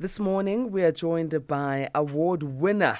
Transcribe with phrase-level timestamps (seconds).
[0.00, 2.98] This morning, we are joined by award winner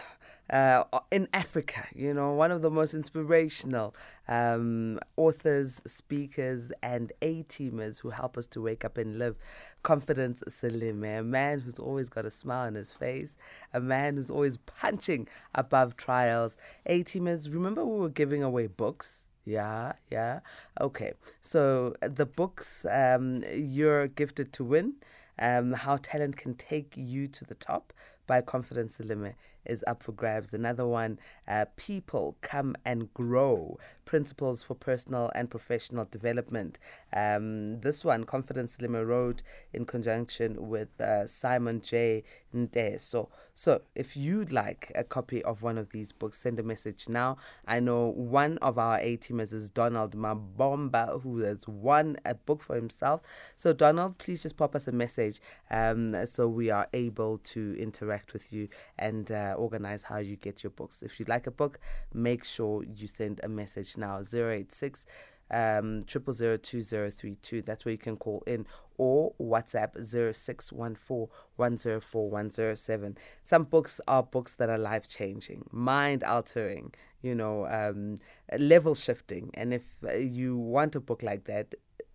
[0.50, 3.94] uh, in Africa, you know, one of the most inspirational
[4.28, 9.36] um, authors, speakers, and A teamers who help us to wake up and live.
[9.82, 13.38] Confidence Seleme, a man who's always got a smile on his face,
[13.72, 16.58] a man who's always punching above trials.
[16.84, 19.26] A teamers, remember we were giving away books?
[19.46, 20.40] Yeah, yeah.
[20.78, 21.14] Okay.
[21.40, 24.96] So the books um, you're gifted to win
[25.40, 27.92] um, how talent can take you to the top
[28.26, 30.54] by Confidence Seleme is up for grabs.
[30.54, 31.18] Another one,
[31.50, 36.78] uh, People Come and Grow Principles for Personal and Professional Development.
[37.12, 39.42] Um, this one, Confidence Seleme wrote
[39.72, 42.22] in conjunction with uh, Simon J.
[42.54, 43.28] Nteso.
[43.54, 47.36] So if you'd like a copy of one of these books, send a message now.
[47.66, 52.62] I know one of our A teamers is Donald Mabomba, who has won a book
[52.62, 53.20] for himself.
[53.54, 58.32] So, Donald, please just pop us a message um, so we are able to interact
[58.32, 61.02] with you and uh, organize how you get your books.
[61.02, 61.78] If you'd like a book,
[62.12, 65.06] make sure you send a message now 086
[65.50, 67.62] um, triple zero two zero three two.
[67.62, 68.66] That's where you can call in
[68.98, 73.18] or WhatsApp zero six one four one zero four one zero seven.
[73.42, 78.16] Some books are books that are life changing, mind altering, you know, um,
[78.58, 79.50] level shifting.
[79.54, 81.74] And if uh, you want a book like that,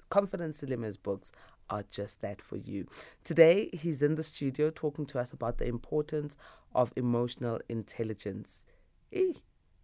[0.10, 1.32] Confidence Seleme's books
[1.70, 2.86] are just that for you.
[3.24, 6.38] Today, he's in the studio talking to us about the importance
[6.76, 8.64] of emotional intelligence.
[9.12, 9.36] Eey,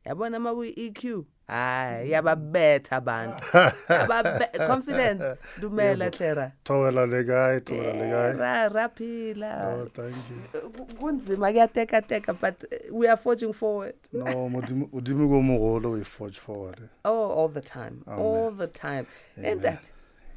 [0.06, 3.44] yabona ma ku-EQ hayi yababetha abantu.
[4.68, 5.38] Confidence.
[5.60, 6.54] Dumela clara.
[6.64, 9.74] Thobela le kae thobela le kae eh, ra raphila.
[9.74, 10.70] Oh thank you.
[11.00, 13.96] Kunzima kuyatekateka but eh, we are forging forward.
[14.14, 16.90] No modimo modimo ko mogolo we forge forward.
[17.06, 18.04] Oh all the time.
[18.08, 19.08] All the time.
[19.36, 19.84] And that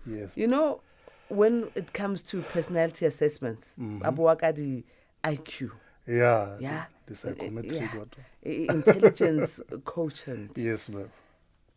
[0.07, 0.31] yes.
[0.35, 0.81] You know,
[1.29, 4.03] when it comes to personality assessments, mm-hmm.
[4.05, 4.85] abuwa ka di
[5.25, 5.71] IQ,
[6.07, 6.57] yeah.
[6.61, 7.97] Yeah, the psychometric yeah.
[7.99, 8.09] what
[8.43, 10.53] intelligence quotient.
[10.57, 11.11] yes ma'am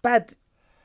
[0.02, 0.34] But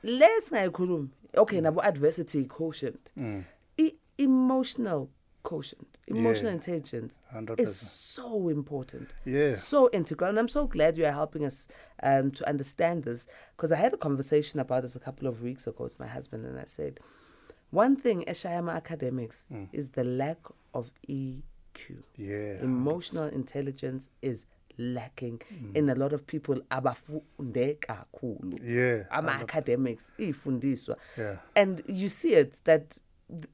[0.03, 1.09] let's ngayikhulumi.
[1.37, 3.11] Okay, nabo adversity quotient.
[3.17, 3.43] Mm.
[3.79, 5.09] I- emotional
[5.43, 6.59] quotient, emotional Yeah.
[6.59, 7.59] intelligence 100%.
[7.59, 9.13] is so important.
[9.25, 9.51] Yeah.
[9.53, 10.29] So integral.
[10.29, 11.67] And I'm so glad you are helping us
[12.01, 15.67] um, to understand this because I had a conversation about this a couple of weeks
[15.67, 16.99] ago with my husband, and I said,
[17.71, 19.67] one thing at Shayama Academics Mm.
[19.73, 20.39] is the lack
[20.73, 20.91] of
[21.73, 21.99] EQ.
[22.17, 24.45] yeah Emotional intelligence is
[24.77, 25.75] lacking Mm.
[25.77, 28.57] in a lot of people abafunde kakhulu.
[28.63, 29.41] yeah Ama 100%.
[29.43, 30.95] academics ifundiswa.
[31.17, 31.37] Yeah.
[31.55, 32.97] And you see it that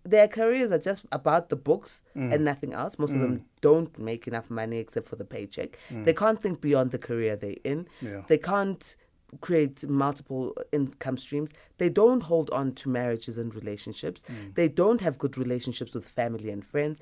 [0.09, 2.34] their careers are just about the books Mm.
[2.34, 2.97] and nothing else.
[3.00, 5.78] Most of them don't make enough money except for the paycheck.
[6.06, 7.85] They can't think beyond the career they're in.
[8.02, 8.08] Mm.
[8.09, 8.22] Yeah.
[8.28, 8.96] They can't
[9.41, 11.53] create multiple income streams.
[11.78, 14.24] They don't hold on to marriages and relationships.
[14.28, 14.56] Mm.
[14.56, 17.00] They don't have good relationships with family and friends.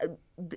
[0.00, 0.08] Uh,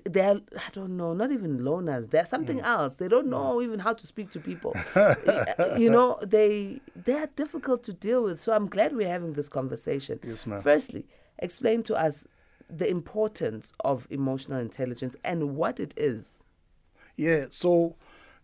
[0.06, 2.10] they're, I don't know, not even loners.
[2.10, 2.66] They're something Mm.
[2.66, 2.96] else.
[2.96, 4.76] They don't know even how to speak to people.
[5.78, 8.42] You know, they they are difficult to deal with.
[8.42, 10.20] So I'm glad we're having this conversation.
[10.24, 10.62] Yes, ma'am.
[10.62, 11.06] Firstly,
[11.40, 12.28] explain to us
[12.70, 16.44] the importance of emotional intelligence and what it is.
[17.16, 17.96] Yeah, so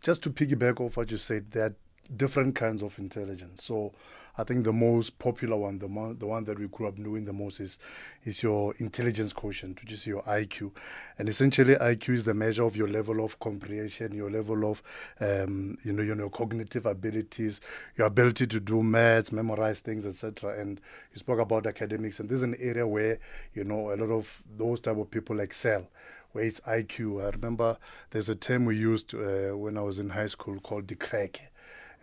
[0.02, 1.76] just to piggyback off what you said, there are
[2.16, 3.64] different kinds of intelligence.
[3.64, 3.94] So
[4.36, 7.34] I think the most popular one, the the one that we grew up knowing the
[7.34, 7.78] most is
[8.26, 10.72] is your intelligence quotient, which is your IQ,
[11.20, 14.82] and essentially IQ is the measure of your level of comprehension, your level of
[15.20, 17.62] um, you know your, your cognitive abilities,
[17.96, 20.60] your ability to do maths, memorize things, etc.
[20.60, 20.82] And
[21.14, 23.20] you spoke about academics, and this is an area where
[23.54, 25.88] you know a lot of those type of people excel
[26.32, 27.24] where it's IQ.
[27.24, 27.78] I remember
[28.10, 31.53] there's a term we used uh, when I was in high school called the crack.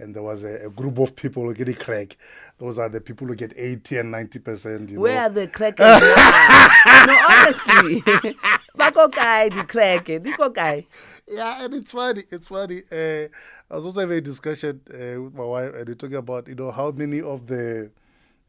[0.01, 2.17] And there was a, a group of people who get crack.
[2.59, 4.97] Those are the people who get 80 and 90%.
[4.97, 5.21] Where know?
[5.21, 5.87] are the crackers
[7.07, 8.01] no, honestly.
[8.77, 10.87] Bako kai the crack, diko kai.
[11.29, 12.23] yeah, and it's funny.
[12.31, 12.83] It's funny.
[12.91, 13.29] Uh,
[13.71, 16.55] I was also having a discussion uh, with my wife, and we're talking about you
[16.55, 17.91] know how many of the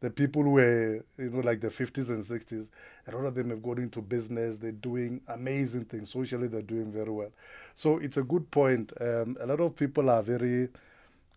[0.00, 2.68] the people were you know like the 50s and 60s,
[3.06, 4.56] a lot of them have gone into business.
[4.58, 6.48] They're doing amazing things socially.
[6.48, 7.30] They're doing very well.
[7.74, 8.92] So it's a good point.
[9.00, 10.68] Um, a lot of people are very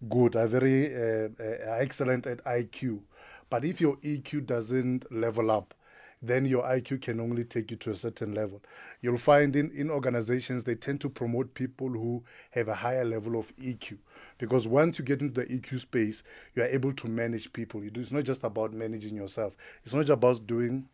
[0.09, 3.01] good, are very uh, uh, excellent at IQ,
[3.49, 5.73] but if your EQ doesn't level up,
[6.21, 8.61] then your IQ can only take you to a certain level.
[9.01, 13.37] You'll find in, in organizations they tend to promote people who have a higher level
[13.37, 13.97] of EQ
[14.37, 16.23] because once you get into the EQ space,
[16.55, 17.81] you are able to manage people.
[17.83, 19.55] It's not just about managing yourself.
[19.83, 20.87] It's not just about doing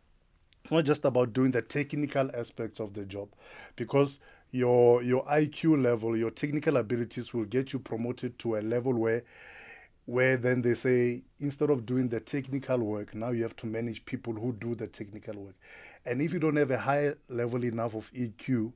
[0.64, 3.28] it's not just about doing the technical aspects of the job
[3.74, 4.20] because
[4.52, 9.24] your your IQ level, your technical abilities will get you promoted to a level where
[10.04, 14.04] where then they say instead of doing the technical work, now you have to manage
[14.04, 15.54] people who do the technical work.
[16.04, 18.72] And if you don't have a high level enough of EQ,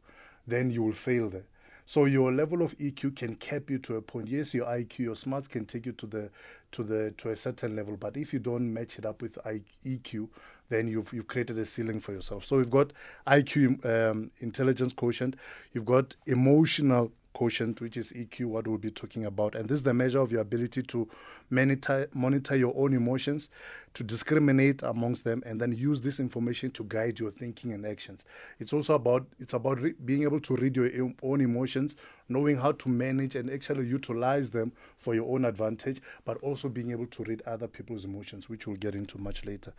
[0.46, 1.46] then you will fail there.
[1.86, 4.26] So your level of EQ can cap you to a point.
[4.26, 6.30] Yes, your IQ, your smarts can take you to the
[6.72, 9.38] to the to a certain level, but if you don't match it up with
[9.84, 10.28] EQ,
[10.68, 12.44] then you've you've created a ceiling for yourself.
[12.44, 12.92] So we've got
[13.26, 15.36] IQ, um, intelligence quotient.
[15.72, 19.54] You've got emotional quotient, which is EQ, what we'll be talking about.
[19.54, 21.06] And this is the measure of your ability to
[21.50, 23.50] monitor, monitor your own emotions,
[23.92, 28.24] to discriminate amongst them, and then use this information to guide your thinking and actions.
[28.58, 30.90] It's also about it's about re- being able to read your
[31.22, 31.94] own emotions,
[32.30, 36.90] knowing how to manage and actually utilize them for your own advantage, but also being
[36.90, 39.74] able to read other people's emotions, which we'll get into much later.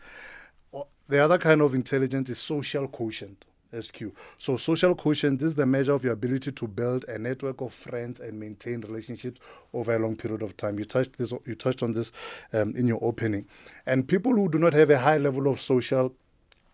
[1.09, 3.45] The other kind of intelligence is social quotient.
[3.79, 4.03] SQ.
[4.37, 7.73] So social quotient this is the measure of your ability to build a network of
[7.73, 9.39] friends and maintain relationships
[9.73, 10.79] over a long period of time.
[10.79, 11.33] You touched this.
[11.45, 12.11] You touched on this
[12.53, 13.45] um, in your opening,
[13.85, 16.13] and people who do not have a high level of social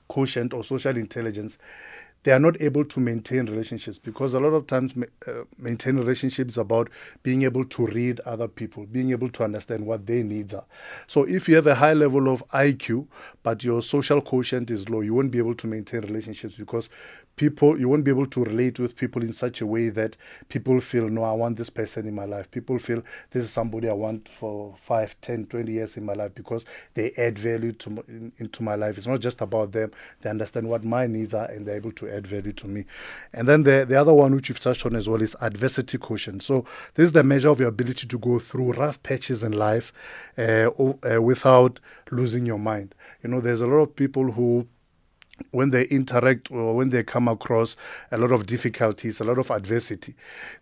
[0.08, 1.58] quotient or social intelligence
[2.24, 4.94] they are not able to maintain relationships because a lot of times
[5.28, 6.90] uh, maintain relationships about
[7.22, 10.66] being able to read other people being able to understand what their needs are.
[11.08, 13.08] So if you have a high level of iq
[13.44, 16.90] but your social quotient is low you won't be able to maintain relationships because
[17.36, 20.16] people you won't be able to relate with people in such a way that
[20.50, 22.50] people feel no i want this person in my life.
[22.52, 23.02] People feel
[23.32, 27.12] this is somebody i want for 5 10 20 years in my life because they
[27.18, 28.98] add value to in, into my life.
[28.98, 29.92] It's not just about them.
[30.22, 32.86] They understand what my needs are and they're able to add value to me.
[33.34, 36.44] And then the the other one which you've touched on as well is adversity quotient.
[36.44, 36.66] So
[36.96, 39.92] this is the measure of your ability to go through rough patches in life
[40.38, 41.80] uh, uh, without
[42.12, 42.96] losing your mind.
[43.24, 44.68] You know there's a lot of people who
[45.52, 47.76] when they interact or when they come across
[48.12, 50.14] a lot of difficulties a lot of adversity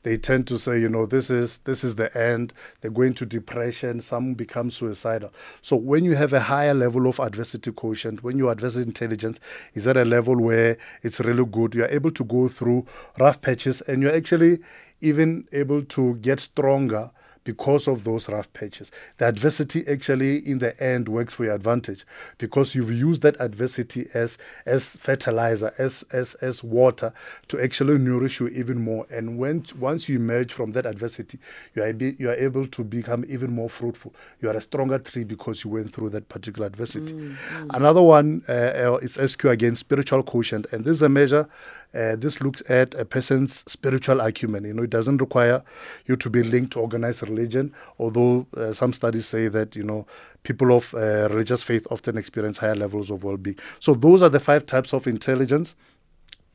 [0.04, 2.54] they tend to say you know this is this is the end.
[2.82, 4.00] They go into depression.
[4.02, 5.32] Some become suicidal.
[5.62, 9.40] So when you have a higher level of adversity quotient when your adversity intelligence
[9.74, 11.76] is at a level where it's really good.
[11.76, 12.86] You're able to go through
[13.20, 14.60] rough patches and you're actually
[15.02, 17.12] even able to get stronger
[17.44, 18.92] because of those rough patches.
[19.18, 22.06] The adversity actually in the end works for your advantage
[22.38, 27.14] because you've used that adversity as as fertilizer, as as as water
[27.48, 29.08] to actually nourish you even more.
[29.10, 31.40] And when once you emerge from that adversity,
[31.74, 34.14] you are you are able to become even more fruitful.
[34.42, 37.14] You are a stronger tree because you went through that particular adversity.
[37.14, 37.76] Mm, mm.
[37.76, 41.48] Another one uh, uh is SQ again, spiritual quotient, and this is a measure
[41.94, 44.64] uh, this looks at a person's spiritual acumen.
[44.64, 45.64] You know, it doesn't require
[46.06, 50.06] you to be linked to organized religion, although uh, some studies say that, you know,
[50.44, 53.58] people of uh, religious faith often experience higher levels of well being.
[53.80, 55.76] So, those are the five types of intelligence.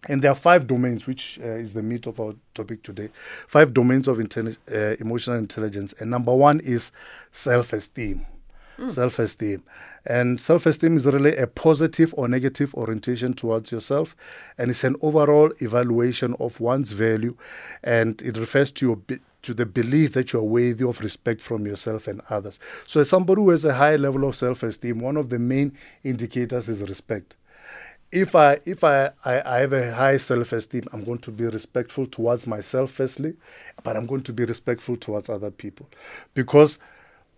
[0.09, 3.09] And there are five domains, which uh, is the meat of our topic today.
[3.49, 5.95] Five domains of intelli- uh, emotional intelligence.
[5.99, 6.93] And number one is
[7.33, 8.25] self esteem.
[8.79, 8.93] Mm.
[8.93, 9.63] Self esteem.
[10.05, 14.15] And self esteem is really a positive or negative orientation towards yourself.
[14.59, 17.37] And it's an overall evaluation of one's value.
[17.83, 18.97] And it refers to your.
[18.97, 22.59] Be- to the belief that you're worthy of respect from yourself and others.
[22.85, 25.73] So, as somebody who has a high level of self esteem, one of the main
[26.03, 27.37] indicators is respect
[28.13, 31.45] if I if I, I, I have a high self esteem, I'm going to be
[31.45, 33.35] respectful towards myself firstly,
[33.83, 35.89] but I'm going to be respectful towards other people.
[36.35, 36.79] Because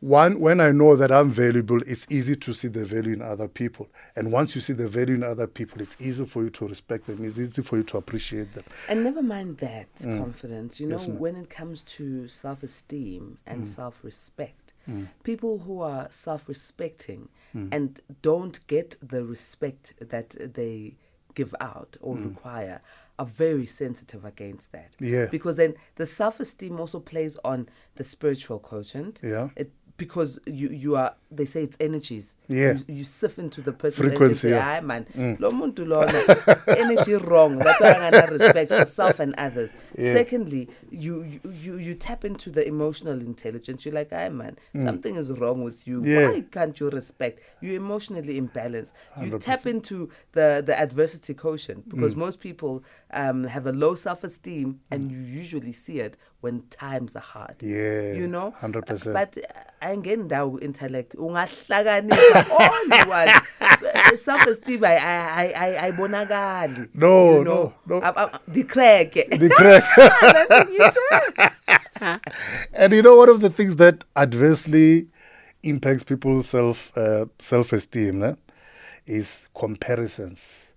[0.00, 3.48] one when i know that i'm valuable it's easy to see the value in other
[3.48, 6.66] people and once you see the value in other people it's easy for you to
[6.68, 10.18] respect them it's easy for you to appreciate them and never mind that mm.
[10.18, 13.66] confidence you know yes, when it comes to self-esteem and mm.
[13.66, 15.08] self-respect mm.
[15.24, 17.68] people who are self-respecting mm.
[17.72, 20.94] and don't get the respect that they
[21.34, 22.28] give out or mm.
[22.28, 22.80] require
[23.18, 24.94] are very sensitive against that.
[25.00, 25.26] Yeah.
[25.26, 29.20] Because then the self esteem also plays on the spiritual quotient.
[29.22, 29.48] Yeah.
[29.56, 33.72] It because you you are they say it's energies yeah you, you sift into the
[33.72, 34.58] person's frequency energy.
[34.58, 34.80] yeah.
[34.80, 35.38] man mm.
[35.40, 36.22] lo muntu lona
[36.78, 40.14] energy wrong that's why i'm gonna respect yourself and others yeah.
[40.14, 44.82] secondly you, you you tap into the emotional intelligence you're like hey man mm.
[44.82, 46.30] something is wrong with you yeah.
[46.30, 49.40] why can't you respect you're emotionally imbalanced you 100%.
[49.40, 52.18] tap into the the adversity quotient because mm.
[52.18, 52.82] most people
[53.12, 58.12] um, have a low self-esteem and you usually see it when times are hard yeah
[58.12, 59.36] you know 100% but
[59.80, 63.32] ayingeni ndawo intellect ungahlakanipha only one.
[64.16, 67.72] Self esteem ayibonakali no you know?
[67.86, 68.00] no.
[68.00, 69.48] No crack the
[72.72, 75.08] and you know one of the things that adversely
[75.62, 78.34] impacts people's self uh, self esteem eh,
[79.06, 80.67] is comparisons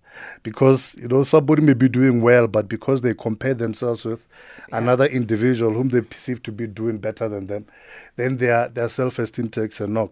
[0.43, 4.27] because you know somebody may be doing well but because they compare themselves with
[4.69, 4.77] yeah.
[4.77, 7.65] another individual whom they perceive to be doing better than them
[8.15, 10.11] then their their self-esteem takes a knock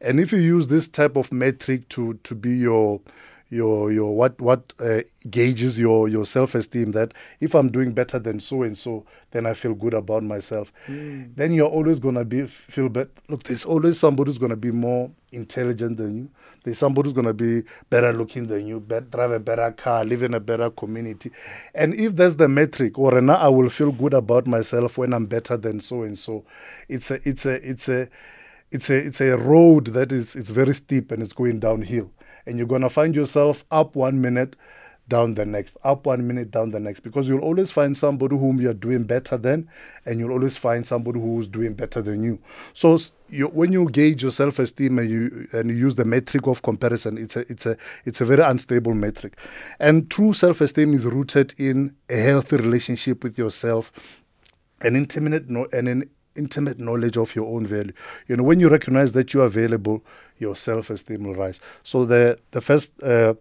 [0.00, 3.00] and if you use this type of metric to to be your
[3.50, 5.00] your your what what uh,
[5.30, 9.46] gauges your your self esteem that if I'm doing better than so and so, then
[9.46, 10.72] I feel good about myself.
[10.86, 11.34] Mm.
[11.34, 13.10] Then you're always gonna be feel better.
[13.28, 16.30] Look, there's always somebody who's gonna be more intelligent than you.
[16.64, 20.22] There's somebody who's gonna be better looking than you, better, drive a better car, live
[20.22, 21.30] in a better community.
[21.74, 25.26] And if that's the metric, or now I will feel good about myself when I'm
[25.26, 26.44] better than so and so.
[26.88, 28.08] It's a it's a it's a
[28.70, 32.10] it's a it's a road that is it's very steep and it's going downhill
[32.48, 34.56] and you're going to find yourself up one minute,
[35.08, 38.60] down the next, up one minute, down the next, because you'll always find somebody whom
[38.60, 39.68] you're doing better than,
[40.04, 42.38] and you'll always find somebody who's doing better than you.
[42.72, 42.98] So
[43.28, 47.18] you, when you gauge your self-esteem and you and you use the metric of comparison,
[47.18, 49.38] it's a it's a it's a very unstable metric,
[49.80, 53.92] and true self-esteem is rooted in a healthy relationship with yourself,
[54.82, 57.92] an intimate no, and an intimate knowledge of your own value.
[58.28, 60.04] You know, when you recognize that you are available,
[60.38, 61.60] your self esteem will rise.
[61.82, 63.34] So, the, the first uh,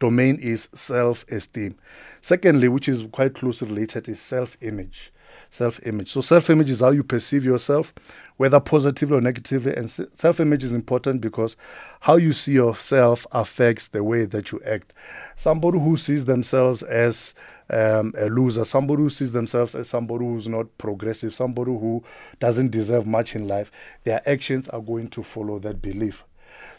[0.00, 1.76] domain is self esteem.
[2.20, 5.12] Secondly, which is quite closely related, is self image.
[5.48, 6.10] Self image.
[6.10, 7.94] So, self image is how you perceive yourself,
[8.36, 9.74] whether positively or negatively.
[9.74, 11.56] And self image is important because
[12.00, 14.92] how you see yourself affects the way that you act.
[15.36, 17.34] Somebody who sees themselves as
[17.70, 22.02] um, a loser, somebody who sees themselves as somebody who's not progressive, somebody who
[22.40, 23.70] doesn't deserve much in life,
[24.04, 26.24] their actions are going to follow that belief.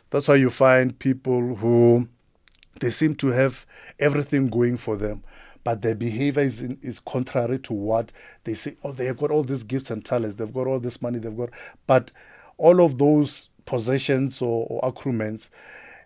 [0.09, 2.09] That's why you find people who
[2.79, 3.65] they seem to have
[3.99, 5.23] everything going for them,
[5.63, 8.11] but their behavior is, in, is contrary to what
[8.43, 8.75] they say.
[8.83, 11.35] Oh, they have got all these gifts and talents, they've got all this money, they've
[11.35, 11.49] got,
[11.87, 12.11] but
[12.57, 14.93] all of those possessions or, or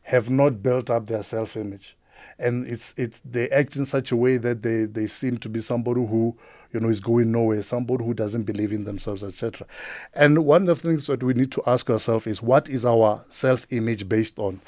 [0.03, 1.95] have not built up their self image
[2.37, 5.61] and it's it they act in such a way that they they seem to be
[5.61, 6.35] somebody who
[6.73, 9.65] you know is going nowhere somebody who doesn't believe in themselves etc
[10.13, 13.23] and one of the things that we need to ask ourselves is what is our
[13.29, 14.61] self image based on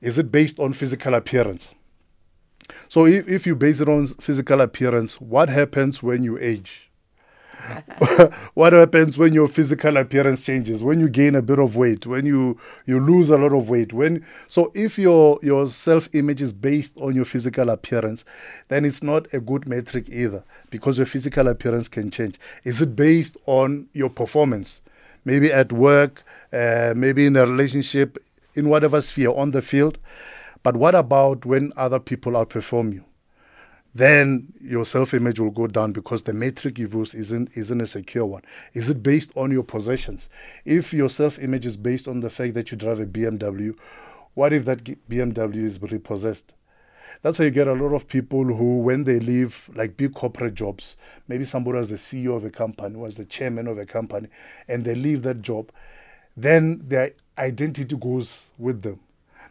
[0.00, 1.74] is it based on physical appearance?
[2.88, 6.88] So if, if you base it on physical appearance what happens when you age?
[8.54, 10.82] What happens when your physical appearance changes?
[10.82, 12.06] When you gain a bit of weight?
[12.06, 13.92] When you you lose a lot of weight?
[13.92, 18.24] When so if your your self image is based on your physical appearance
[18.68, 22.38] then it's not a good metric either because your physical appearance can change.
[22.64, 24.80] Is it based on your performance?
[25.24, 28.18] Maybe at work uh, maybe in a relationship
[28.54, 29.98] in whatever sphere on the field
[30.62, 33.04] but what about when other people outperform you
[33.94, 38.26] then your self-image will go down because the metric you use isn't isn't a secure
[38.26, 38.42] one.
[38.74, 40.28] Is it based on your possessions?
[40.64, 43.76] If your self-image is based on the fact that you drive a BMW,
[44.34, 46.54] what if that BMW is repossessed?
[47.22, 50.54] That's why you get a lot of people who, when they leave like big corporate
[50.54, 54.28] jobs, maybe somebody was the CEO of a company, was the chairman of a company,
[54.68, 55.72] and they leave that job,
[56.36, 59.00] then their identity goes with them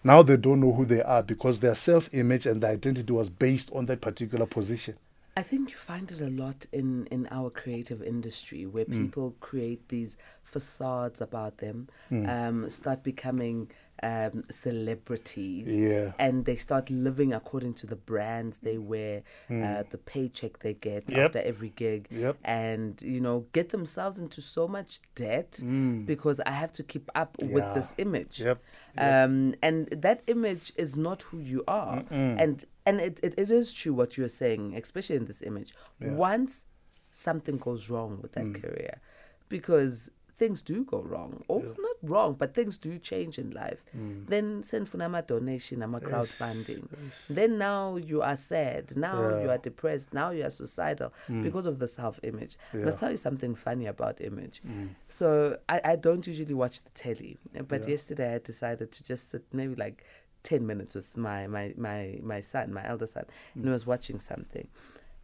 [0.04, 3.30] now they don't know who they are because their self image and their identity was
[3.30, 4.96] based on that particular position.
[5.36, 9.06] I think you find it a lot in, in our creative industry where mm.
[9.06, 12.28] people create these facades about them, mm.
[12.28, 13.70] um, start becoming
[14.04, 15.68] um, celebrities.
[15.68, 16.14] Yeah.
[16.20, 19.64] And they start living according to the brands they wear, mm.
[19.64, 21.28] uh, the paycheck they get yep.
[21.28, 22.08] after every gig.
[22.12, 22.38] Yep.
[22.44, 26.06] And, you know, get themselves into so much debt mm.
[26.06, 27.48] because I have to keep up yeah.
[27.48, 28.42] with this image.
[28.42, 28.62] Yep.
[28.98, 32.02] Um, and that image is not who you are.
[32.02, 32.42] Mm-mm.
[32.42, 35.74] And and it, it, it is true what you're saying, especially in this image.
[36.00, 36.14] Yeah.
[36.14, 36.66] Once
[37.12, 38.62] something goes wrong with that mm.
[38.62, 39.02] career,
[39.50, 41.72] because things do go wrong, or yeah.
[41.80, 44.26] not wrong, but things do change in life, mm.
[44.28, 46.88] then send for a donation, a crowdfunding.
[46.92, 47.14] Yes, yes.
[47.30, 49.44] Then now you are sad, now yeah.
[49.44, 51.44] you are depressed, now you are suicidal mm.
[51.44, 52.58] because of the self image.
[52.74, 52.82] Yeah.
[52.82, 54.62] I must tell you something funny about image.
[54.68, 54.90] Mm.
[55.10, 59.44] So I, I don't usually watch the telly, but yesterday I decided to just sit
[59.52, 60.04] maybe like
[60.44, 63.26] 10 minutes with my, my, my, my son, my elder son,
[63.56, 63.74] and he mm.
[63.74, 64.68] was watching something.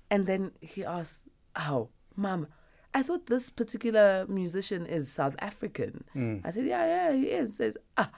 [0.09, 2.47] And then he asked, Oh, mom,
[2.93, 6.03] I thought this particular musician is South African.
[6.15, 6.41] Mm.
[6.43, 7.49] I said, yeah, yeah, he is.
[7.49, 8.09] He says, ah,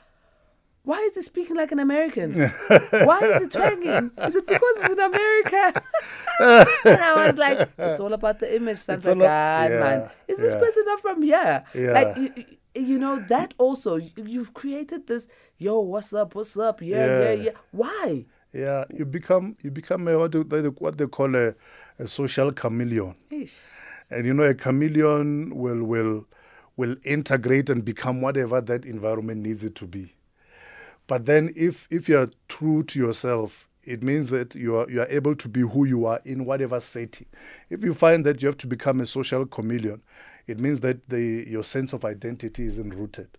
[0.84, 2.34] why is he speaking like an American?
[2.92, 4.12] why is he twanging?
[4.18, 5.84] Is it because he's in America?
[6.86, 8.78] and I was like, it's all about the image.
[8.78, 10.60] Sounds like, God, yeah, man, is this yeah.
[10.60, 11.64] person not from here?
[11.74, 11.92] Yeah.
[11.92, 15.28] Like, you, you know, that also, you've created this,
[15.58, 16.82] yo, what's up, what's up?
[16.82, 17.44] Yeah, yeah, yeah.
[17.44, 17.52] yeah.
[17.72, 18.26] Why?
[18.54, 21.56] Yeah, you become, you become a, what, they, what they call a,
[21.98, 23.16] a social chameleon.
[24.10, 26.26] And you know, a chameleon will will
[26.78, 30.16] will integrate and become whatever that environment needs it to be.
[31.08, 35.08] But then if if you're true to yourself it means that you are you are
[35.10, 37.28] able to be who you are in whatever setting.
[37.70, 40.02] If you find that you have to become a social chameleon,
[40.48, 43.38] it means that the your sense of identity isn't rooted,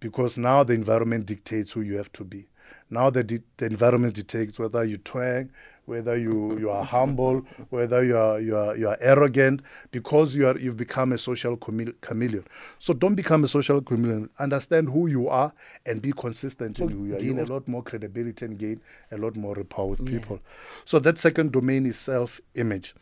[0.00, 2.48] because now the environment dictates who you have to be.
[2.90, 3.22] Now the
[3.58, 5.50] the environment dictates whether you twang,
[5.86, 10.46] whether you, you are humble, whether you are, you, are, you are arrogant, because you
[10.46, 12.44] are, you've become a social chameleon.
[12.78, 14.30] So don't become a social chameleon.
[14.38, 15.52] Understand who you are
[15.86, 17.20] and be consistent so in who you are.
[17.20, 20.18] Gain a lot more credibility and gain a lot more rapport with yeah.
[20.18, 20.40] people.
[20.84, 22.94] So that second domain is self-image.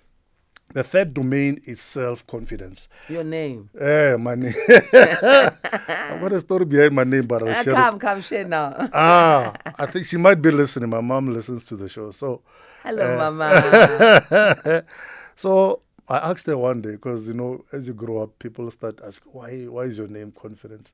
[0.74, 2.88] The third domain is self confidence.
[3.08, 3.68] Your name?
[3.78, 4.54] Eh, my name.
[4.94, 8.00] I've got a story behind my name, but I'll uh, share Come, it.
[8.00, 8.88] come, share now.
[8.94, 10.88] ah, I think she might be listening.
[10.88, 12.10] My mom listens to the show.
[12.10, 12.40] So,
[12.82, 14.84] Hello, uh, Mama.
[15.36, 19.00] so I asked her one day because you know, as you grow up, people start
[19.04, 19.64] asking, "Why?
[19.64, 20.92] Why is your name Confidence?"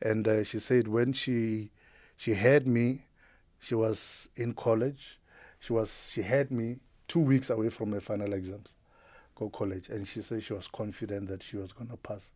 [0.00, 1.70] And uh, she said when she
[2.16, 3.06] she had me,
[3.58, 5.18] she was in college.
[5.60, 8.72] She was she had me two weeks away from her final exams,
[9.34, 12.30] go college, and she said she was confident that she was gonna pass.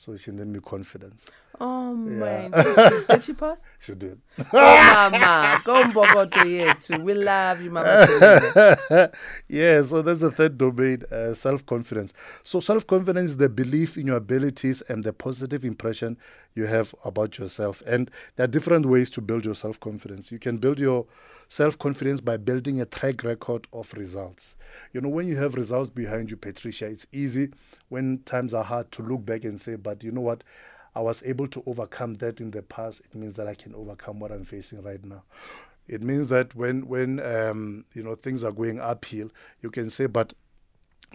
[0.00, 1.26] So she named me Confidence.
[1.60, 3.02] Oh man, yeah.
[3.08, 3.64] did, she, pass?
[3.80, 4.20] She did.
[4.52, 7.02] Oh mama, go yethu.
[7.02, 9.10] We love you, mama.
[9.48, 12.12] yeah, so that's the third domain, uh, self-confidence.
[12.44, 16.16] So self-confidence is the belief in your abilities and the positive impression
[16.54, 17.82] you have about yourself.
[17.84, 20.30] And there are different ways to build your self-confidence.
[20.30, 21.06] You can build your
[21.48, 24.54] self-confidence by building a track record of results.
[24.92, 27.50] You know, when you have results behind you, Patricia, it's easy
[27.88, 30.44] when times are hard to look back and say, but you know what?
[30.94, 33.00] I was able to overcome that in the past.
[33.00, 35.22] It means that I can overcome what I'm facing right now.
[35.86, 39.30] It means that when when um, you know things are going uphill,
[39.62, 40.34] you can say, but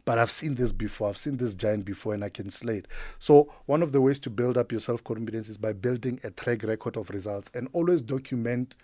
[0.06, 1.10] but I've seen this before.
[1.10, 2.88] I've seen this giant before, and I can slay it.
[3.20, 6.32] So one of the ways to build up your self confidence is by building a
[6.32, 8.76] track record of results and always document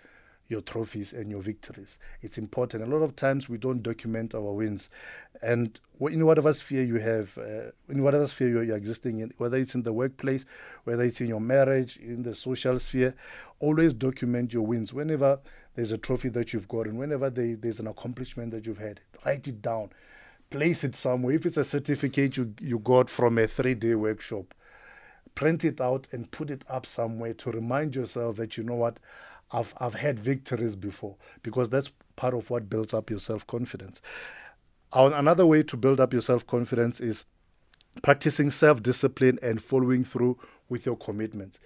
[0.50, 1.96] your trophies and your victories.
[2.22, 2.82] It's important.
[2.82, 4.90] A lot of times we don't document our wins.
[5.40, 9.56] And in whatever sphere you have, uh, in whatever sphere you're, you're existing in, whether
[9.56, 10.44] it's in the workplace,
[10.84, 13.14] whether it's in your marriage, in the social sphere,
[13.60, 14.92] always document your wins.
[14.92, 15.38] Whenever
[15.76, 19.00] there's a trophy that you've got, and whenever they, there's an accomplishment that you've had,
[19.24, 19.90] write it down.
[20.50, 21.34] Place it somewhere.
[21.36, 24.52] If it's a certificate you, you got from a three day workshop,
[25.36, 28.98] print it out and put it up somewhere to remind yourself that you know what
[29.52, 34.00] I've, I've had victories before because that's part of what builds up your self confidence.
[34.92, 37.24] Another way to build up your self confidence is
[38.02, 41.58] practicing self discipline and following through with your commitments.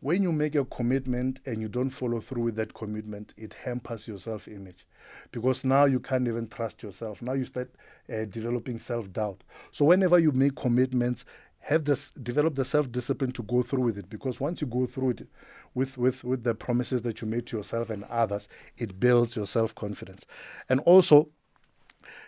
[0.00, 4.06] When you make a commitment and you don't follow through with that commitment, it hampers
[4.06, 4.86] your self image
[5.32, 7.20] because now you can't even trust yourself.
[7.20, 7.72] Now you start
[8.12, 9.42] uh, developing self doubt.
[9.72, 11.24] So, whenever you make commitments,
[11.60, 14.86] have this develop the self discipline to go through with it because once you go
[14.86, 15.28] through it
[15.74, 19.46] with with with the promises that you made to yourself and others it builds your
[19.46, 20.24] self confidence
[20.68, 21.28] and also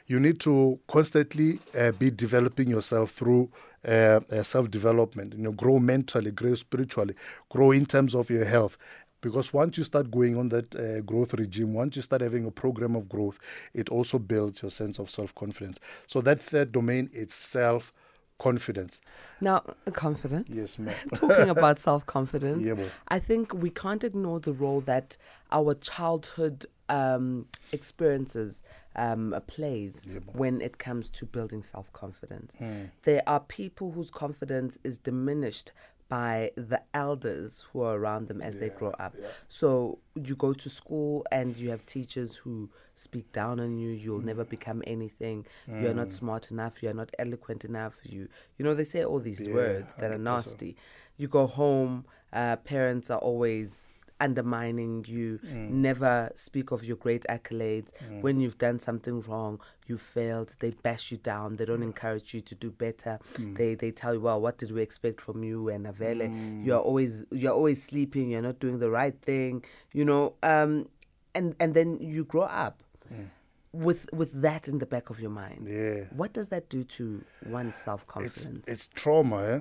[0.06, 3.50] you need to constantly uh, be developing yourself through
[3.86, 7.14] uh, uh, self development you know grow mentally grow spiritually
[7.48, 8.76] grow in terms of your health
[9.22, 12.50] because once you start going on that uh, growth regime, once you start having a
[12.50, 13.38] program of growth,
[13.74, 15.78] it also builds your sense of self confidence.
[16.06, 17.92] So that third domain is self
[18.40, 19.00] confidence.
[19.40, 20.48] Now, confidence.
[20.50, 20.94] Yes, ma'am.
[21.14, 25.16] Talking about self confidence, yeah, I think we can't ignore the role that
[25.52, 28.62] our childhood um, experiences
[28.96, 32.56] um, plays yeah, when it comes to building self confidence.
[32.60, 32.90] Mm.
[33.02, 35.72] There are people whose confidence is diminished
[36.10, 39.14] by the elders who are around them as yeah, they grow up.
[39.18, 39.28] Yeah.
[39.46, 43.90] So you go to school and you have teachers who speak down on you.
[43.90, 44.24] You'll mm.
[44.24, 45.46] never become anything.
[45.68, 45.82] Mm.
[45.82, 46.12] You're not mm.
[46.12, 46.82] smart enough.
[46.82, 47.98] You're not eloquent enough.
[48.02, 50.76] You you know they say all these yeah, words that are nasty.
[51.16, 52.04] You go home.
[52.32, 53.86] Uh, parents are always
[54.20, 55.70] undermining you, mm.
[55.70, 57.90] never speak of your great accolades.
[58.08, 58.20] Mm.
[58.20, 62.40] When you've done something wrong, you failed, they bash you down, they don't encourage you
[62.42, 63.18] to do better.
[63.34, 63.56] Mm.
[63.56, 66.28] They they tell you, Well, what did we expect from you and Avele?
[66.28, 66.64] Mm.
[66.64, 70.88] You're always you're always sleeping, you're not doing the right thing, you know, um
[71.34, 73.28] and and then you grow up mm.
[73.72, 75.66] with with that in the back of your mind.
[75.68, 76.04] Yeah.
[76.14, 78.68] What does that do to one's self confidence?
[78.68, 79.60] It's, it's trauma, eh?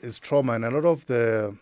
[0.00, 1.56] It's trauma and a lot of the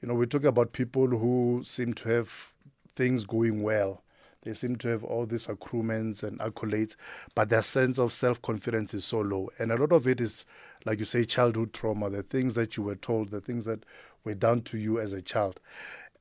[0.00, 2.52] you know, we talk about people who seem to have
[2.94, 4.02] things going well.
[4.42, 6.94] They seem to have all these accruements and accolades,
[7.34, 9.50] but their sense of self confidence is so low.
[9.58, 10.44] And a lot of it is,
[10.84, 13.84] like you say, childhood trauma, the things that you were told, the things that
[14.24, 15.58] were done to you as a child.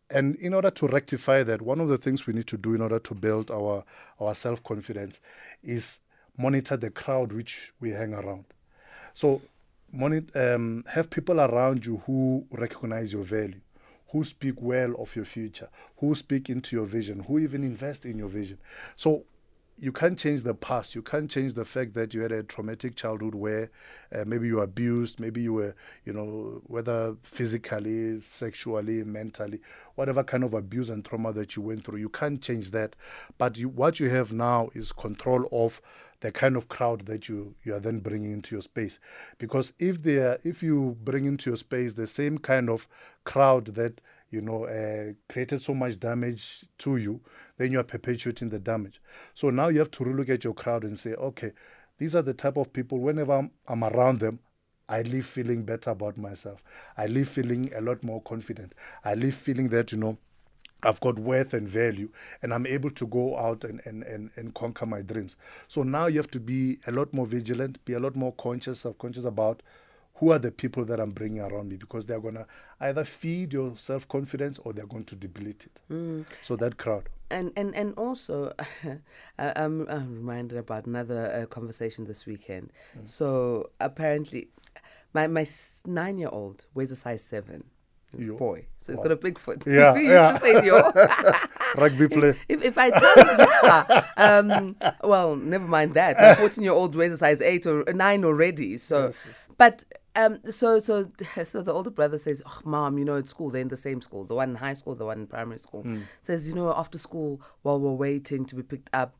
[0.10, 2.82] And in order to rectify that, one of the things we need to do in
[2.82, 3.84] order to build our,
[4.20, 5.20] our self confidence
[5.62, 6.00] is
[6.38, 8.46] monitor the crowd which we hang around.
[9.14, 9.42] So,
[9.92, 13.62] monitor, um, have people around you who recognize your value
[14.10, 18.18] who speak well of your future, who speak into your vision, who even invest in
[18.18, 18.58] your vision.
[18.96, 19.26] So
[19.80, 20.96] you can't change the past.
[20.96, 23.70] You can't change the fact that you had a traumatic childhood where
[24.12, 29.60] uh, maybe you were abused, maybe you were, you know, whether physically, sexually, mentally,
[29.94, 32.00] whatever kind of abuse and trauma that you went through.
[32.00, 32.96] You can't change that.
[33.38, 35.80] But you, what you have now is control of
[36.22, 39.00] the kind of crowd that you you are then bringing into your space
[39.38, 42.88] because if they are, if you bring into your space the same kind of
[43.24, 47.22] crowd that you know uh, created so much damage to you
[47.58, 49.02] then you are perpetuating the damage
[49.34, 51.52] so now you have to look at your crowd and say okay
[52.00, 54.40] these are the type of people whenever I'm, I'm around them
[54.90, 56.64] I leave feeling better about myself.
[56.96, 58.74] I leave feeling a lot more confident.
[59.04, 60.18] I leave feeling that, you know,
[60.84, 62.10] I've got worth and value,
[62.42, 65.36] and I'm able to go out and, and, and, and conquer my dreams.
[65.68, 68.82] So now you have to be a lot more vigilant, be a lot more conscious,
[68.82, 69.64] self-conscious about
[70.16, 72.46] who are the people that I'm bringing around me because they're going to
[72.80, 75.80] either feed your self confidence or they're going to debilite it.
[75.92, 76.26] Mm.
[76.44, 77.10] So that crowd.
[77.30, 78.54] And and and also,
[79.40, 82.72] I'm, I'm reminded about another uh, conversation this weekend.
[82.98, 83.08] Mm.
[83.08, 84.50] So apparently,
[85.14, 85.46] my my
[85.86, 87.66] nine year old weighs a size seven.
[88.18, 88.36] Yo.
[88.36, 89.64] Boy, so he's got a big foot.
[89.66, 90.32] Yeah, you see, yeah.
[90.32, 90.92] Just say yo.
[91.76, 92.34] Rugby play.
[92.50, 94.06] If, if I tell you, yeah.
[94.18, 96.18] Um, well, never mind that.
[96.18, 98.78] My 14 year old weighs a size eight or nine already.
[98.78, 99.36] So, yes, yes.
[99.58, 101.12] but um, so so
[101.46, 104.02] so the older brother says, "Oh, mom, you know, at school they're in the same
[104.02, 104.26] school.
[104.26, 106.04] The one in high school, the one in primary school." Mm.
[106.24, 109.16] Says, you know, after school while we're waiting to be picked up,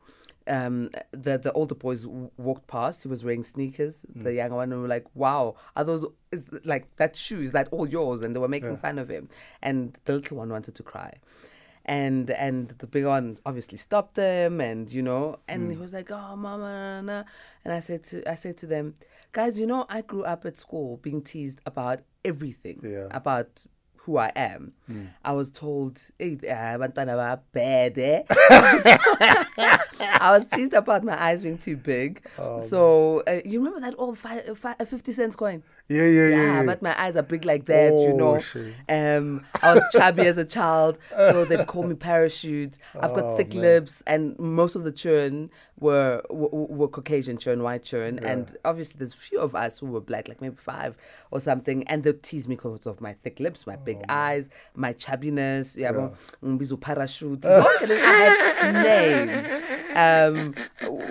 [0.48, 3.02] um, the the older boys w- walked past.
[3.02, 4.04] He was wearing sneakers.
[4.16, 4.24] Mm.
[4.24, 7.40] The younger one, were like, "Wow, are those is like that shoe?
[7.40, 8.76] Is that all yours?" And they were making yeah.
[8.76, 9.28] fun of him.
[9.62, 11.14] And the little one wanted to cry,
[11.84, 15.70] and and the big one obviously stopped them, and you know, and mm.
[15.72, 17.24] he was like, "Oh, mama," nah.
[17.64, 18.94] and I said to I said to them,
[19.32, 23.06] guys, you know, I grew up at school being teased about everything, yeah.
[23.10, 23.64] about
[23.98, 24.72] who I am.
[24.90, 25.08] Mm.
[25.24, 26.78] I was told, hey, uh,
[27.52, 28.22] bad, eh?
[30.00, 32.24] I was teased about my eyes being too big.
[32.38, 35.62] Oh, so uh, you remember that old five, five, 50 cents coin?
[35.88, 36.62] Yeah, yeah, yeah, yeah.
[36.66, 38.38] But my eyes are big like that, oh, you know.
[38.38, 38.74] Shit.
[38.90, 42.78] Um, I was chubby as a child, so they'd call me parachute.
[42.94, 43.62] I've got oh, thick man.
[43.62, 48.32] lips, and most of the children were were, were Caucasian children, white children, yeah.
[48.32, 50.94] and obviously there's a few of us who were black, like maybe five
[51.30, 54.50] or something, and they tease me because of my thick lips, my big oh, eyes,
[54.74, 55.74] my chubbiness.
[55.74, 56.76] Yeah, yeah.
[56.80, 57.46] parachute.
[57.46, 59.68] I had names.
[59.94, 60.54] Um,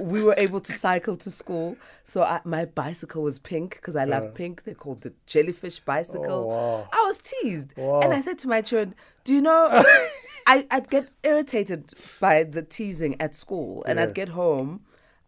[0.01, 1.75] we were able to cycle to school.
[2.03, 4.63] So I, my bicycle was pink because I love pink.
[4.67, 6.25] They called the jellyfish bicycle.
[6.29, 6.89] Oh, wow.
[6.91, 7.69] I was teased.
[7.77, 8.01] Wow.
[8.01, 9.69] And I said to my children, Do you know?
[10.45, 13.85] I, I'd get irritated by the teasing at school.
[13.85, 14.03] And yeah.
[14.03, 14.81] I'd get home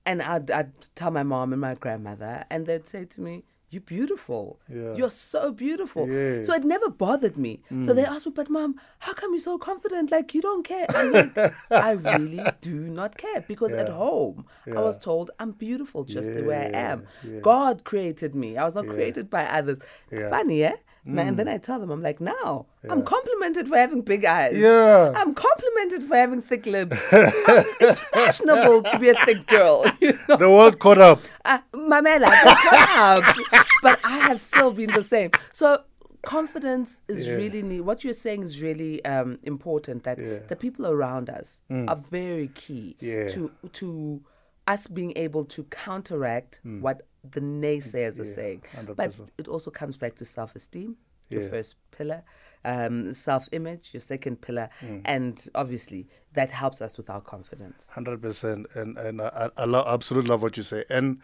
[0.05, 3.81] and I'd, I'd tell my mom and my grandmother, and they'd say to me, you're
[3.81, 4.59] beautiful.
[4.67, 4.93] Yeah.
[4.95, 6.07] You're so beautiful.
[6.07, 6.43] Yeah.
[6.43, 7.61] So it never bothered me.
[7.71, 7.85] Mm.
[7.85, 10.11] So they asked me, but mom, how come you're so confident?
[10.11, 10.87] Like you don't care.
[10.89, 13.81] I'm like, I really do not care because yeah.
[13.81, 17.05] at home I was told I'm beautiful just the way I am.
[17.41, 18.57] God created me.
[18.57, 19.79] I was not created by others.
[20.09, 20.75] Funny, eh?
[21.09, 21.27] Mm.
[21.27, 22.91] And then I tell them, I'm like, now yeah.
[22.91, 24.57] I'm complimented for having big eyes.
[24.57, 25.13] Yeah.
[25.15, 26.97] I'm complimented for having thick lips.
[27.11, 29.85] it's fashionable to be a thick girl.
[29.99, 30.37] You know?
[30.37, 31.19] The world caught up.
[31.43, 33.63] Uh, Mamela, caught up.
[33.81, 35.31] But I have still been the same.
[35.51, 35.83] So
[36.21, 37.33] confidence is yeah.
[37.33, 37.81] really neat.
[37.81, 40.03] What you're saying is really um, important.
[40.03, 40.39] That yeah.
[40.47, 41.89] the people around us mm.
[41.89, 43.27] are very key yeah.
[43.29, 44.21] to to
[44.67, 46.81] us being able to counteract mm.
[46.81, 48.63] what the naysayers yeah, are saying.
[48.75, 48.95] 100%.
[48.95, 50.97] But it also comes back to self esteem,
[51.29, 51.49] your yeah.
[51.49, 52.23] first pillar,
[52.65, 55.01] um, self image, your second pillar, mm.
[55.05, 57.89] and obviously that helps us with our confidence.
[57.95, 58.75] 100%.
[58.75, 60.85] And, and I, I love, absolutely love what you say.
[60.89, 61.21] And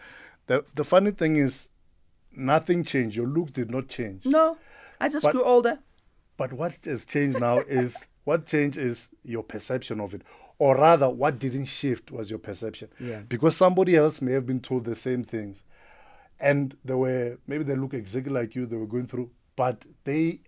[0.48, 1.70] the, the funny thing is,
[2.36, 3.16] nothing changed.
[3.16, 4.26] Your look did not change.
[4.26, 4.58] No,
[5.00, 5.80] I just but, grew older.
[6.38, 10.24] But what has changed now is what changed is your perception of it
[10.58, 13.20] or rather what didn't shift was your perception yeah.
[13.28, 15.62] because somebody else may have been told the same things
[16.40, 20.40] and they were maybe they look exactly like you they were going through but they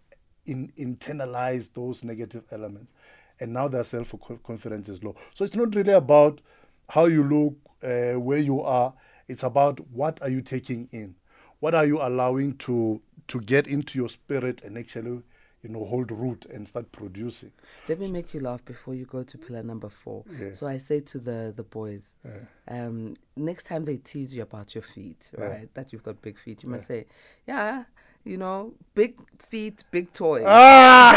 [0.47, 2.91] in, internalize those negative elements.
[3.39, 5.15] And now their self-confidence is low.
[5.35, 6.41] So it's not really about
[6.89, 8.93] how you look uh, where you are.
[9.27, 11.15] It's about what are you taking in?
[11.59, 15.21] What are you allowing to to get into your spirit and actually
[15.63, 17.51] you know, hold root and start producing.
[17.87, 20.23] Let me make you laugh before you go to pillar number four.
[20.39, 20.51] Yeah.
[20.51, 22.85] So I say to the the boys, yeah.
[22.85, 25.67] um, next time they tease you about your feet, right, yeah.
[25.73, 27.05] that you've got big feet, you must say,
[27.47, 27.83] yeah,
[28.23, 29.15] you know, big
[29.49, 30.43] feet, big toys.
[30.45, 31.13] Ah!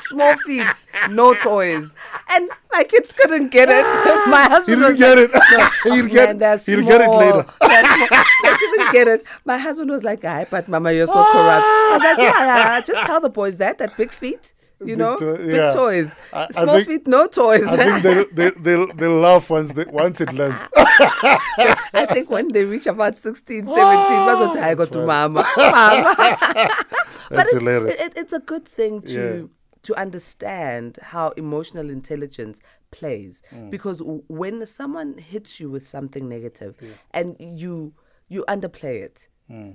[0.04, 1.94] Small feet, no toys.
[2.30, 3.84] And my kids couldn't get it.
[4.28, 5.42] My husband he didn't get like, it.
[5.58, 7.46] No, he'll, get, man, he'll get it later.
[7.62, 9.24] I didn't get it.
[9.44, 12.80] My husband was like, "Ay, but Mama, you're so corrupt." I was like, "Yeah, yeah.
[12.80, 15.70] Just tell the boys that that big feet." You Big know, to- big yeah.
[15.72, 16.12] toys.
[16.34, 17.64] I- I Small think- feet, no toys.
[17.64, 20.60] I think they they they'll, they'll laugh once they, once it lands.
[20.76, 25.06] I think when they reach about 16, 17, bazothi, "Hayi, That's kodwa right.
[25.06, 28.00] mama, mama." but That's it's, hilarious.
[28.00, 29.46] it, it's a good thing to Yeah.
[29.82, 32.60] to understand how emotional intelligence
[32.90, 33.70] plays Mm.
[33.70, 36.74] because when someone hits you with something negative
[37.12, 37.92] and you
[38.28, 39.28] you underplay it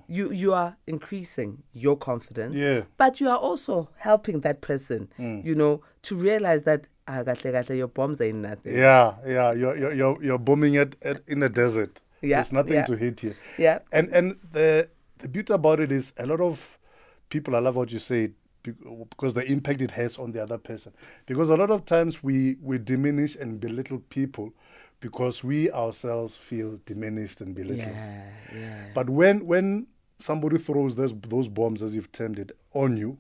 [0.08, 2.60] you you are increasing your confidence Mm.
[2.62, 2.82] Yeah.
[2.98, 5.46] but you are also helping that person Mm.
[5.46, 9.94] you know to realize that ah, kahle, your bombs ain't nothing Yeah, yeah, you're you're
[9.94, 12.02] you're, you're bombing it at, in a desert.
[12.22, 12.86] Yeah, There's nothing yeah.
[12.86, 13.36] to hit here.
[13.58, 13.80] Yeah.
[13.92, 16.78] and and the the beauty about it is a lot of
[17.30, 17.56] people.
[17.56, 18.32] I love what you say
[18.64, 20.92] because the impact it has on the other person.
[21.26, 24.54] Because a lot of times we we diminish and belittle people
[25.02, 27.90] because we ourselves feel diminished and belittled.
[27.96, 28.24] yeah
[28.56, 29.88] yeah But when when
[30.20, 33.18] somebody throws those those bombs, as you've termed it, on you,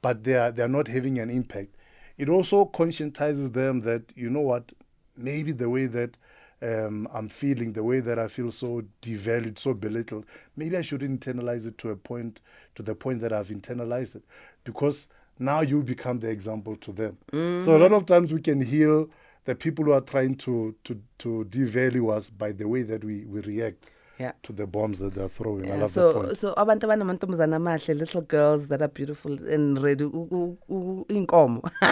[0.00, 1.74] but they are they are not having an impact,
[2.16, 4.72] it also conscientizes them that you know what,
[5.16, 6.16] maybe the way that
[6.62, 10.24] um, I'm feeling, the way that I feel so devalued, so belittled,
[10.56, 12.40] maybe I should internalize it to a point,
[12.76, 14.22] to the point that I've internalized it,
[14.64, 15.06] because
[15.38, 17.18] now you become the example to them.
[17.64, 19.10] So a lot of times we can heal
[19.46, 23.24] the people who are trying to to to devalue us by the way that we
[23.24, 23.86] we react
[24.18, 25.66] yeah to the bombs that they're throwing.
[25.66, 26.36] I Yeah, love so the point.
[26.38, 31.62] so abantu abanamantombazana amahle little girls that are beautiful and ready inkomo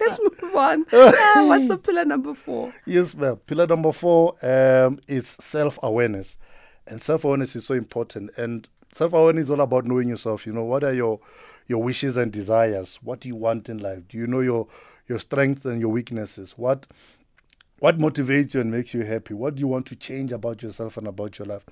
[0.00, 3.36] let's move on yeah, what's the pillar number four Yes, ma'am.
[3.46, 6.36] Pillar number four um, is self awareness.
[6.86, 8.30] And self awareness is so important.
[8.36, 10.46] And self awareness is all about knowing yourself.
[10.46, 11.18] You know, what are your
[11.66, 12.98] your wishes and desires?
[13.02, 14.02] What do you want in life?
[14.08, 14.66] Do you know your
[15.08, 16.52] your strengths and your weaknesses?
[16.56, 16.86] What
[17.80, 19.34] what motivates you and makes you happy?
[19.34, 21.64] What do you want to change about yourself and about your life?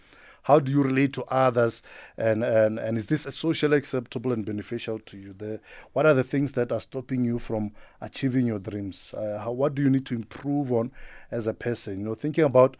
[0.43, 1.83] How do you relate to others?
[2.17, 5.33] And, and, and is this socially acceptable and beneficial to you?
[5.33, 5.61] The,
[5.93, 9.15] what are the things that are stopping you from achieving your dreams?
[9.15, 10.91] Uh, how, what do you need to improve on
[11.31, 11.99] as a person?
[11.99, 12.77] You know, thinking about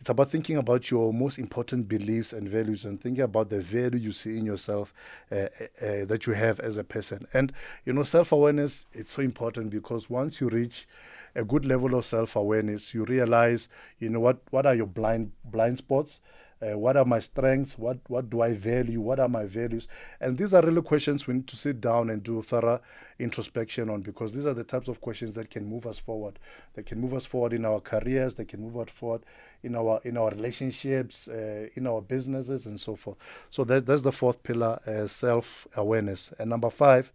[0.00, 3.98] it's about thinking about your most important beliefs and values and thinking about the value
[3.98, 4.92] you see in yourself
[5.30, 5.46] uh, uh,
[5.80, 7.26] uh, that you have as a person.
[7.32, 7.52] And,
[7.86, 10.86] you know, self awareness, it's so important because once you reach
[11.34, 15.78] a good level of self-awareness you realize you know what what are your blind blind
[15.78, 16.20] spots
[16.64, 17.78] uh, what are my strengths?
[17.78, 19.00] What what do i value?
[19.00, 19.88] What are my values?
[20.20, 22.80] And these are really questions we need to sit down and do thorough
[23.18, 26.38] introspection on because these are the types of questions that can move us forward.
[26.74, 28.34] They can move us forward in our careers.
[28.34, 29.22] They can move us forward
[29.62, 33.18] in our in our relationships uh, in our businesses and so forth.
[33.50, 36.32] So that, that's the fourth pillar uh, self-awareness.
[36.38, 37.12] And number five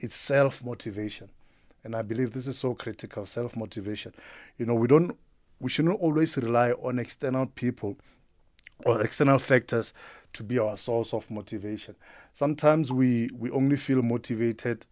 [0.00, 1.28] it's self-motivation.
[1.84, 4.14] And I believe this is so critical self motivation.
[4.58, 5.16] You know, we don't,
[5.60, 7.96] we shouldn't always rely on external people
[8.86, 9.92] or external factors
[10.32, 11.94] to be our source of motivation.
[12.32, 14.86] Sometimes we we only feel motivated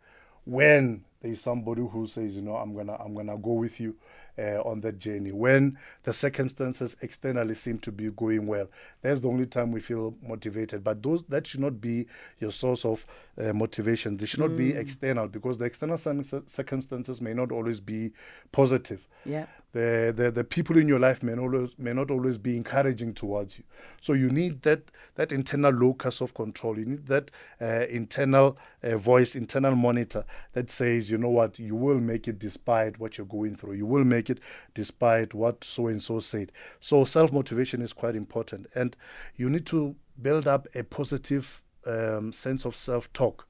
[0.45, 3.97] when there's somebody who says, you know, I'm gonna I'm gonna go with you
[4.39, 5.33] uh, on that journey.
[5.33, 8.69] When the circumstances externally seem to be going well,
[9.03, 10.85] that's the only time we feel motivated.
[10.85, 12.07] But those that should not be
[12.41, 13.05] your source of
[13.37, 14.17] uh, motivation.
[14.17, 18.13] They should not be external because the external circumstances may not always be
[18.53, 22.57] positive yeah the, the the people in your life may always may not always be
[22.57, 23.65] encouraging towards you.
[24.01, 26.79] So you need that that internal locus of control.
[26.79, 31.75] You need that uh, internal uh, voice, internal monitor that says, you know what, you
[31.75, 33.75] will make it despite what you're going through.
[33.75, 34.41] You will make it
[34.75, 36.51] despite what so and so said.
[36.81, 38.97] So self motivation is quite important, and
[39.37, 43.47] you need to build up a positive um, sense of self talk.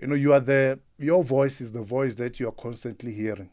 [0.00, 3.50] You know, you are the your voice is the voice that you are constantly hearing.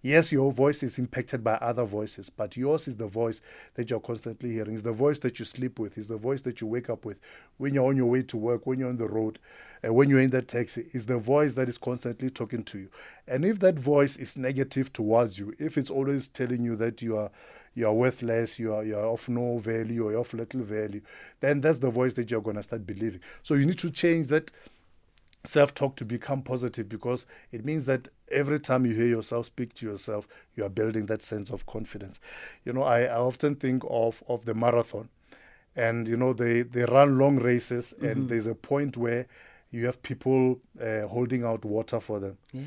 [0.00, 3.40] Yes, your voice is impacted by other voices, but yours is the voice
[3.74, 4.74] that you're constantly hearing.
[4.74, 5.98] It's the voice that you sleep with.
[5.98, 7.18] It's the voice that you wake up with
[7.56, 9.40] when you're on your way to work, when you're on the road,
[9.84, 10.86] uh, when you're in the taxi.
[10.92, 12.88] It's the voice that is constantly talking to you.
[13.26, 17.16] And if that voice is negative towards you, if it's always telling you that you
[17.16, 17.30] are
[17.74, 21.00] you are worthless, you are you are of no value, or you're of little value,
[21.40, 23.20] then that's the voice that you're gonna start believing.
[23.42, 24.52] So you need to change that
[25.44, 29.74] self talk to become positive because it means that every time you hear yourself speak
[29.74, 32.18] to yourself, you are building that sense of confidence.
[32.64, 35.08] You know, I, I often think of, of the marathon
[35.76, 39.26] and, you know, they, they run long races and there's a point where
[39.70, 42.36] you have people uh, holding out water for them.
[42.52, 42.62] yeah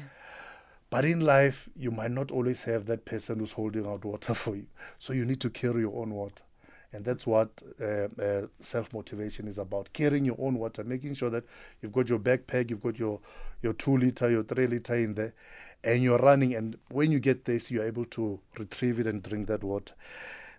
[0.89, 4.55] But in life, you might not always have that person who's holding out water for
[4.55, 4.67] you.
[4.99, 6.43] So you need to carry your own water.
[6.93, 11.29] And that's what uh, uh, self motivation is about carrying your own water, making sure
[11.29, 11.45] that
[11.81, 13.19] you've got your backpack, you've got your,
[13.61, 15.33] your two liter, your three liter in there,
[15.83, 16.53] and you're running.
[16.53, 19.93] And when you get this, you're able to retrieve it and drink that water.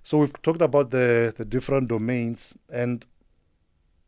[0.02, 2.54] So we've talked about the, the different domains.
[2.72, 3.04] And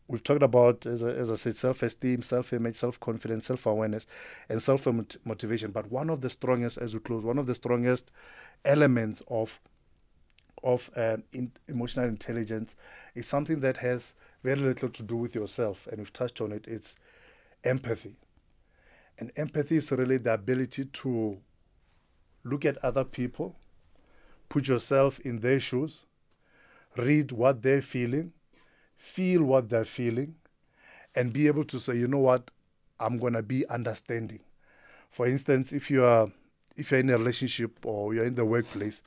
[0.09, 4.07] we've talked about, as as I said, self esteem, self image, self confidence, self awareness,
[4.49, 4.87] and self
[5.25, 5.73] motivation.
[5.73, 8.11] But one of the strongest, as we close, one of the strongest
[8.65, 9.61] elements of
[10.65, 12.75] of um, in emotional intelligence
[13.15, 16.67] is something that has very little to do with yourself, and we've touched on it.
[16.67, 16.97] It's
[17.63, 18.17] empathy,
[19.19, 21.39] and empathy is really the ability to
[22.43, 23.55] look at other people,
[24.49, 26.01] put yourself in their shoes,
[26.97, 28.33] read what they're feeling,
[28.97, 30.35] feel what they're feeling,
[31.15, 32.51] and be able to say, you know what,
[32.99, 34.41] I'm gonna be understanding.
[35.11, 36.33] For instance, if you are
[36.77, 39.01] if you're in a relationship or you're in the workplace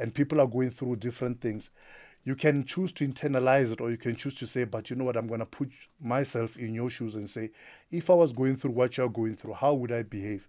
[0.00, 1.70] and people are going through different things,
[2.24, 5.04] you can choose to internalize it or you can choose to say, but you know
[5.04, 7.50] what, I'm going to put myself in your shoes and say,
[7.90, 10.48] if I was going through what you're going through, how would I behave?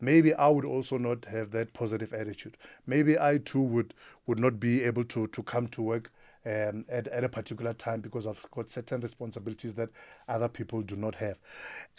[0.00, 2.56] Maybe I would also not have that positive attitude.
[2.86, 3.94] Maybe I too would
[4.26, 6.10] would not be able to to come to work
[6.46, 9.88] um, at, at a particular time because I've got certain responsibilities that
[10.28, 11.38] other people do not have.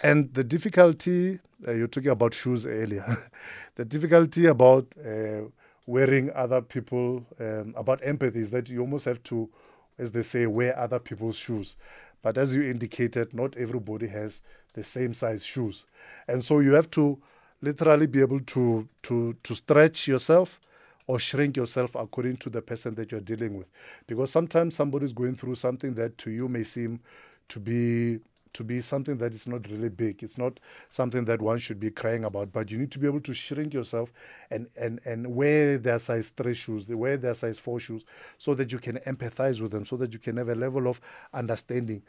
[0.02, 3.17] And the difficulty, uh, you're talking about shoes earlier,
[3.76, 5.41] the difficulty about uh,
[5.88, 9.50] wearing other people, um, about empathy is that you almost have to,
[9.97, 11.76] as they say, wear other people's shoes.
[12.21, 14.41] But as you indicated, not everybody has
[14.73, 15.86] the same size shoes.
[16.28, 17.19] And so you have to
[17.62, 20.60] literally be able to, to, to stretch yourself
[21.08, 23.67] or shrink yourself according to the person that you're dealing with.
[24.06, 27.00] Because sometimes somebody's going through something that to you may seem
[27.47, 28.19] to be
[28.58, 30.24] to be something that is not really big.
[30.24, 33.22] It's not something that one should be crying about, but you need to be able
[33.22, 34.12] to shrink yourself
[34.52, 38.04] and and and wear their size three shoes, wear their size four shoes,
[38.38, 41.00] so that you can empathize with them, so that you can have a level of
[41.34, 42.02] understanding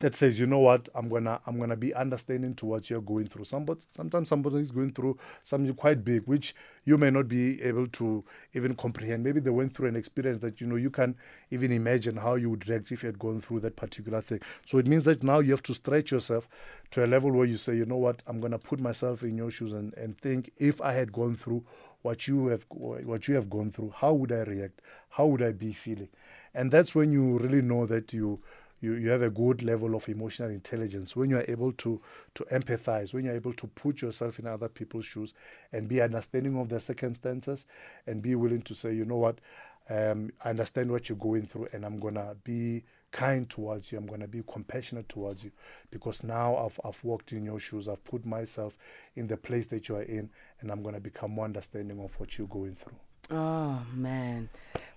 [0.00, 3.26] that says, you know what, I'm gonna I'm gonna be understanding to what you're going
[3.26, 3.44] through.
[3.44, 7.86] Somebody sometimes somebody is going through something quite big, which you may not be able
[7.86, 9.22] to even comprehend.
[9.22, 11.16] Maybe they went through an experience that you know you can
[11.50, 14.40] even imagine how you would react if you had gone through that particular thing.
[14.66, 16.48] So it means that now you have to stretch yourself
[16.92, 19.50] to a level where you say, you know what, I'm gonna put myself in your
[19.50, 21.62] shoes and, and think if I had gone through
[22.02, 24.80] what you have what you have gone through, how would I react?
[25.10, 26.08] How would I be feeling?
[26.54, 28.40] And that's when you really know that you
[28.80, 31.14] you, you have a good level of emotional intelligence.
[31.14, 32.00] When you are able to
[32.34, 35.34] to empathize when you're able to put yourself in other people's shoes
[35.72, 37.66] and be understanding of their circumstances
[38.06, 39.38] and be willing to say you know what?
[39.88, 43.98] Um, I understand what you're going through and I'm gonna be kind towards you.
[43.98, 45.50] I'm gonna be compassionate towards you
[45.90, 47.88] because now I've, I've walked in your shoes.
[47.88, 48.76] I've put myself
[49.16, 52.38] in the place that you are in and I'm gonna become more understanding of what
[52.38, 52.96] you're going through
[53.32, 54.48] Oh, man.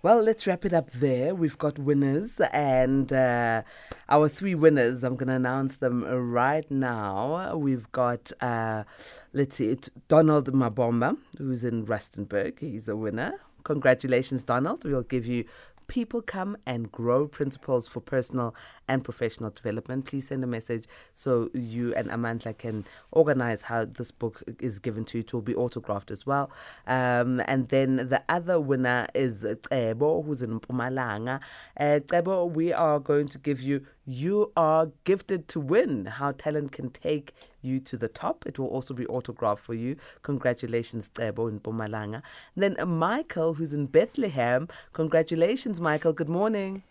[0.01, 1.35] Well, let's wrap it up there.
[1.35, 3.61] We've got winners, and uh,
[4.09, 7.55] our three winners, I'm going to announce them right now.
[7.55, 8.85] We've got, uh,
[9.33, 12.59] let's see, it's Donald Mabomba, who's in Rustenburg.
[12.59, 13.35] He's a winner.
[13.65, 14.83] Congratulations, Donald.
[14.83, 15.45] We'll give you
[15.87, 18.55] People Come and Grow Principles for Personal
[18.87, 20.05] and Professional Development.
[20.05, 25.05] Please send a message so you and Amanda can organize how this book is given
[25.05, 25.21] to you.
[25.21, 26.51] It will be autographed as well.
[26.87, 31.39] Um, and then the other winner is Ebo, who's in Mpumalanga.
[31.79, 36.71] Uh, Ebo, we are going to give you You Are Gifted to Win How Talent
[36.71, 38.45] Can Take You to the Top.
[38.45, 39.95] It will also be autographed for you.
[40.23, 42.21] Congratulations, Ebo in Mpumalanga.
[42.55, 44.67] Then Michael, who's in Bethlehem.
[44.93, 46.13] Congratulations, Michael.
[46.13, 46.83] Good morning.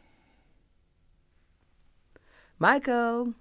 [2.62, 3.34] Michael.